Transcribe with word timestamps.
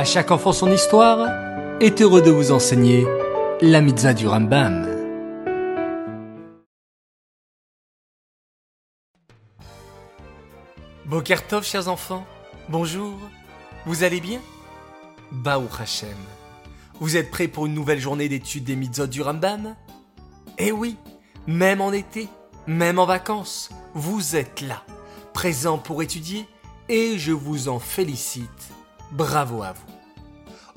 À 0.00 0.04
chaque 0.04 0.30
enfant 0.30 0.54
son 0.54 0.72
histoire 0.72 1.28
est 1.78 2.00
heureux 2.00 2.22
de 2.22 2.30
vous 2.30 2.52
enseigner 2.52 3.06
la 3.60 3.82
mitzvah 3.82 4.14
du 4.14 4.26
Rambam. 4.26 4.88
Bokertov, 11.04 11.66
chers 11.66 11.88
enfants, 11.88 12.24
bonjour, 12.70 13.12
vous 13.84 14.02
allez 14.02 14.20
bien? 14.22 14.40
Baou 15.32 15.68
Hashem, 15.78 16.08
vous 16.98 17.18
êtes 17.18 17.30
prêts 17.30 17.48
pour 17.48 17.66
une 17.66 17.74
nouvelle 17.74 18.00
journée 18.00 18.30
d'étude 18.30 18.64
des 18.64 18.76
mitzvot 18.76 19.06
du 19.06 19.20
Rambam? 19.20 19.76
Eh 20.56 20.72
oui, 20.72 20.96
même 21.46 21.82
en 21.82 21.92
été, 21.92 22.26
même 22.66 22.98
en 22.98 23.04
vacances, 23.04 23.68
vous 23.92 24.34
êtes 24.34 24.62
là, 24.62 24.82
présent 25.34 25.76
pour 25.76 26.02
étudier, 26.02 26.48
et 26.88 27.18
je 27.18 27.32
vous 27.32 27.68
en 27.68 27.78
félicite. 27.78 28.72
Bravo 29.12 29.64
à 29.64 29.72
vous. 29.72 29.92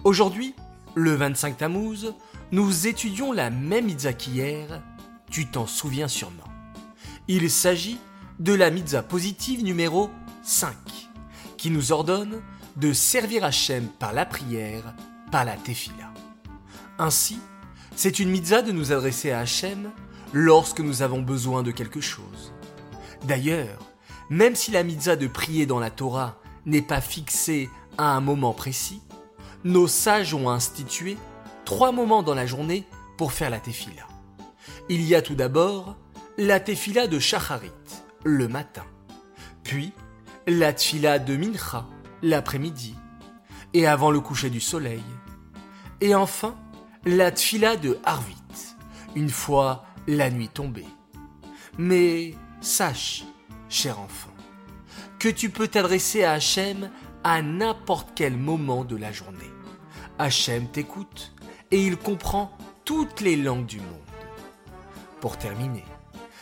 Aujourd'hui, 0.04 0.56
le 0.96 1.14
25 1.14 1.58
Tammuz, 1.58 2.16
nous 2.52 2.88
étudions 2.88 3.32
la 3.32 3.52
même 3.52 3.86
mitzvah 3.86 4.14
qu'hier, 4.14 4.82
tu 5.30 5.46
t'en 5.46 5.68
souviens 5.68 6.08
sûrement. 6.08 6.44
Il 7.28 7.50
s'agit 7.52 8.00
de 8.40 8.54
la 8.54 8.72
mitzvah 8.72 9.04
positive 9.04 9.64
numéro 9.64 10.10
5, 10.42 10.74
qui 11.58 11.70
nous 11.70 11.92
ordonne 11.92 12.42
de 12.76 12.92
servir 12.92 13.44
Hachem 13.44 13.88
par 14.00 14.14
la 14.14 14.26
prière, 14.26 14.96
par 15.32 15.46
la 15.46 15.56
tefila. 15.56 16.12
Ainsi, 16.98 17.38
c'est 17.96 18.18
une 18.18 18.30
mitzvah 18.30 18.64
de 18.64 18.72
nous 18.72 18.92
adresser 18.92 19.30
à 19.30 19.42
Hachem 19.42 19.92
lorsque 20.34 20.80
nous 20.80 21.04
avons 21.04 21.22
besoin 21.22 21.62
de 21.62 21.70
quelque 21.70 22.02
chose. 22.02 22.52
D'ailleurs, 23.26 23.78
même 24.32 24.56
si 24.56 24.72
la 24.72 24.82
mitzvah 24.82 25.18
de 25.18 25.28
prier 25.28 25.68
dans 25.68 25.80
la 25.80 25.92
Torah 25.92 26.40
n'est 26.66 26.82
pas 26.82 27.02
fixée 27.02 27.70
à 27.98 28.16
un 28.16 28.22
moment 28.22 28.54
précis, 28.54 29.02
nos 29.64 29.88
sages 29.88 30.34
ont 30.34 30.50
institué 30.50 31.18
trois 31.66 31.92
moments 31.92 32.24
dans 32.24 32.36
la 32.36 32.46
journée 32.46 32.86
pour 33.18 33.32
faire 33.32 33.50
la 33.50 33.60
tefila. 33.60 34.08
Il 34.90 35.02
y 35.04 35.16
a 35.16 35.22
tout 35.22 35.36
d'abord 35.36 35.96
la 36.38 36.60
tefila 36.60 37.08
de 37.08 37.20
Shacharit, 37.20 37.72
le 38.24 38.48
matin, 38.48 38.84
puis 39.64 39.94
la 40.48 40.74
tefila 40.74 41.20
de 41.20 41.36
Mincha, 41.38 41.86
l'après-midi, 42.22 42.96
et 43.74 43.88
avant 43.88 44.12
le 44.12 44.20
coucher 44.20 44.50
du 44.50 44.60
soleil, 44.60 45.04
et 46.02 46.16
enfin 46.16 46.56
la 47.06 47.32
tefila 47.32 47.78
de 47.78 47.98
Harvit, 48.04 48.36
une 49.16 49.30
fois 49.30 49.86
la 50.08 50.30
nuit 50.30 50.50
tombée. 50.50 50.88
Mais 51.78 52.36
sache, 52.62 53.24
cher 53.70 54.00
enfant, 54.00 54.34
que 55.20 55.30
tu 55.30 55.50
peux 55.50 55.68
t'adresser 55.68 56.24
à 56.24 56.34
Hachem 56.34 56.90
à 57.24 57.42
n'importe 57.42 58.10
quel 58.16 58.38
moment 58.38 58.84
de 58.84 58.96
la 58.96 59.12
journée. 59.12 59.52
Hachem 60.20 60.68
t'écoute 60.68 61.34
et 61.72 61.82
il 61.82 61.98
comprend 61.98 62.56
toutes 62.86 63.22
les 63.22 63.36
langues 63.36 63.66
du 63.66 63.80
monde. 63.80 63.88
Pour 65.22 65.38
terminer, 65.38 65.86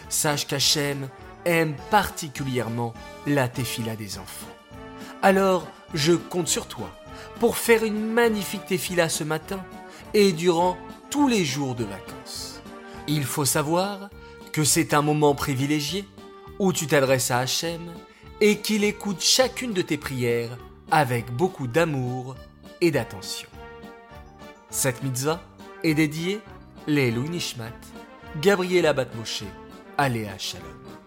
sache 0.10 0.48
qu'Hachem 0.48 1.08
aime 1.46 1.76
particulièrement 1.90 2.94
la 3.28 3.48
tefila 3.48 3.96
des 3.96 4.18
enfants. 4.18 4.48
Alors, 5.22 5.68
je 5.94 6.14
compte 6.14 6.48
sur 6.48 6.68
toi 6.68 6.90
pour 7.40 7.58
faire 7.58 7.84
une 7.84 8.12
magnifique 8.12 8.66
tefila 8.66 9.08
ce 9.08 9.24
matin 9.24 9.64
et 10.14 10.32
durant 10.32 10.78
tous 11.10 11.28
les 11.28 11.46
jours 11.46 11.76
de 11.76 11.84
vacances. 11.84 12.62
Il 13.08 13.24
faut 13.24 13.46
savoir 13.46 14.10
que 14.52 14.64
c'est 14.64 14.94
un 14.94 15.02
moment 15.02 15.36
privilégié 15.36 16.08
où 16.60 16.74
tu 16.74 16.88
t'adresses 16.88 17.32
à 17.32 17.40
Hachem 17.40 17.82
et 18.42 18.58
qu'il 18.58 18.84
écoute 18.84 19.22
chacune 19.22 19.74
de 19.74 19.82
tes 19.82 19.98
prières 19.98 20.58
avec 20.92 21.32
beaucoup 21.32 21.68
d'amour 21.68 22.36
et 22.82 22.92
d'attention. 22.92 23.50
Cette 24.70 25.02
mitzvah 25.04 25.42
est 25.84 25.94
dédiée 25.94 26.42
les 26.88 27.12
Nishmat, 27.12 27.72
Gabriela 28.42 28.94
Batmoshe, 28.94 29.44
Aléa 29.98 30.38
Shalom. 30.38 31.01